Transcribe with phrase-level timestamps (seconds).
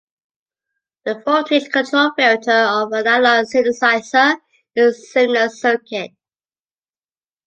[1.05, 4.35] The voltage-controlled filter of an analog synthesizer
[4.75, 6.09] is a similar circuit.